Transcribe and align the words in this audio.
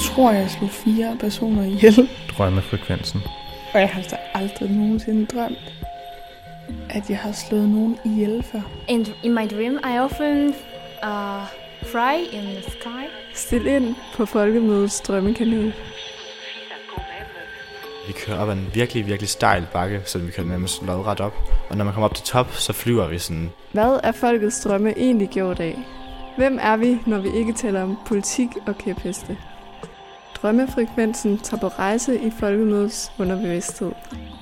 tror, 0.00 0.30
jeg 0.30 0.50
slog 0.50 0.70
fire 0.70 1.16
personer 1.20 1.64
ihjel. 1.64 2.08
Drømmefrekvensen. 2.38 3.20
Og 3.74 3.80
jeg 3.80 3.88
har 3.88 3.98
altså 3.98 4.16
aldrig 4.34 4.70
nogensinde 4.70 5.26
drømt, 5.26 5.72
at 6.90 7.10
jeg 7.10 7.18
har 7.18 7.32
slået 7.32 7.68
nogen 7.68 7.98
ihjel 8.04 8.42
før. 8.52 8.60
In, 8.88 9.06
in 9.22 9.34
my 9.34 9.48
dream, 9.50 9.78
I 9.94 9.98
often 9.98 10.54
uh, 11.02 11.42
fly 11.82 12.16
in 12.32 12.44
the 12.44 12.62
sky. 12.62 13.04
Stil 13.34 13.66
ind 13.66 13.94
på 14.16 14.26
Folkemødets 14.26 15.00
drømmekanal. 15.00 15.72
Vi 18.06 18.12
kører 18.12 18.38
op 18.38 18.48
ad 18.48 18.52
en 18.52 18.70
virkelig, 18.74 19.06
virkelig 19.06 19.28
stejl 19.28 19.66
bakke, 19.72 20.02
så 20.04 20.18
vi 20.18 20.30
kører 20.30 20.46
nærmest 20.46 20.82
lodret 20.82 21.20
op. 21.20 21.34
Og 21.70 21.76
når 21.76 21.84
man 21.84 21.94
kommer 21.94 22.08
op 22.08 22.14
til 22.14 22.24
top, 22.24 22.52
så 22.52 22.72
flyver 22.72 23.08
vi 23.08 23.18
sådan. 23.18 23.50
Hvad 23.72 24.00
er 24.02 24.12
folkets 24.12 24.60
drømme 24.60 24.98
egentlig 24.98 25.28
gjort 25.28 25.60
af? 25.60 25.78
Hvem 26.36 26.58
er 26.62 26.76
vi, 26.76 26.98
når 27.06 27.18
vi 27.18 27.28
ikke 27.34 27.52
taler 27.52 27.82
om 27.82 27.98
politik 28.06 28.48
og 28.66 28.78
kæpheste? 28.78 29.38
Drømmefrekvensen 30.42 31.38
tager 31.38 31.60
på 31.60 31.68
rejse 31.68 32.20
i 32.20 32.30
folkemødets 32.30 33.12
underbevidsthed. 33.18 33.92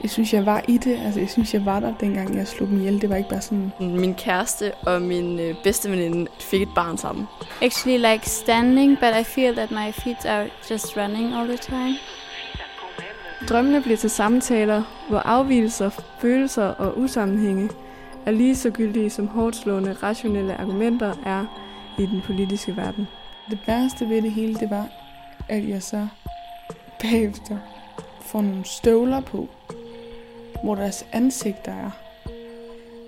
Jeg 0.02 0.10
synes, 0.10 0.32
jeg 0.32 0.46
var 0.46 0.64
i 0.68 0.76
det. 0.76 0.98
Altså, 1.04 1.20
jeg 1.20 1.28
synes, 1.28 1.54
jeg 1.54 1.66
var 1.66 1.80
der, 1.80 1.94
dengang 2.00 2.36
jeg 2.36 2.46
slog 2.46 2.68
dem 2.68 2.78
ihjel. 2.78 3.00
Det 3.00 3.10
var 3.10 3.16
ikke 3.16 3.28
bare 3.28 3.40
sådan... 3.40 3.72
Min 3.80 4.14
kæreste 4.14 4.72
og 4.74 5.02
min 5.02 5.40
øh, 5.40 5.54
bedste 5.64 5.90
veninde 5.90 6.30
fik 6.40 6.62
et 6.62 6.68
barn 6.74 6.98
sammen. 6.98 7.26
Actually 7.62 8.12
like 8.12 8.30
standing, 8.30 8.98
but 8.98 9.20
I 9.20 9.24
feel 9.24 9.54
that 9.56 9.70
my 9.70 9.92
feet 9.92 10.26
are 10.26 10.46
just 10.70 10.96
running 10.96 11.34
all 11.34 11.48
the 11.48 11.56
time. 11.56 11.94
Drømmene 13.48 13.82
bliver 13.82 13.96
til 13.96 14.10
samtaler, 14.10 14.82
hvor 15.08 15.18
afvielser, 15.18 15.90
følelser 16.20 16.64
og 16.64 16.98
usammenhænge 16.98 17.70
er 18.26 18.30
lige 18.30 18.56
så 18.56 18.70
gyldige 18.70 19.10
som 19.10 19.28
hårdt 19.28 19.56
slående 19.56 19.96
rationelle 20.02 20.60
argumenter 20.60 21.14
er 21.26 21.44
i 21.98 22.06
den 22.06 22.22
politiske 22.26 22.76
verden. 22.76 23.08
Det 23.50 23.58
værste 23.66 24.08
ved 24.08 24.22
det 24.22 24.30
hele, 24.32 24.54
det 24.54 24.70
var, 24.70 24.86
at 25.48 25.68
jeg 25.68 25.82
så 25.82 26.08
bagefter 27.02 27.58
får 28.20 28.40
nogle 28.40 28.64
støvler 28.64 29.20
på, 29.20 29.48
hvor 30.62 30.74
deres 30.74 31.06
ansigter 31.12 31.72
er. 31.72 31.90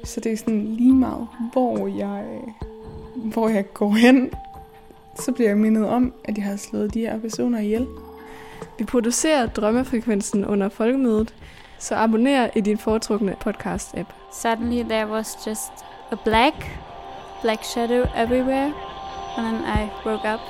Så 0.04 0.20
det 0.20 0.32
er 0.32 0.36
sådan 0.36 0.74
lige 0.74 0.94
meget, 0.94 1.28
hvor 1.52 1.86
jeg, 1.86 2.24
hvor 3.14 3.48
jeg 3.48 3.72
går 3.74 3.90
hen, 3.90 4.30
så 5.14 5.32
bliver 5.32 5.50
jeg 5.50 5.58
mindet 5.58 5.88
om, 5.88 6.14
at 6.24 6.36
jeg 6.38 6.44
har 6.44 6.56
slået 6.56 6.94
de 6.94 7.00
her 7.00 7.18
personer 7.18 7.58
ihjel. 7.58 7.86
Vi 8.78 8.84
producerer 8.84 9.46
drømmefrekvensen 9.46 10.44
under 10.44 10.68
folkemødet, 10.68 11.34
så 11.78 11.94
abonner 11.94 12.48
i 12.56 12.60
din 12.60 12.78
foretrukne 12.78 13.36
podcast-app. 13.44 14.12
Suddenly 14.42 14.82
there 14.82 15.06
was 15.06 15.46
just 15.46 15.72
a 16.10 16.16
black, 16.24 16.80
black 17.42 17.64
shadow 17.64 18.06
everywhere, 18.16 18.72
and 19.36 19.46
then 19.46 19.62
I 19.64 19.88
woke 20.06 20.28
up. 20.34 20.40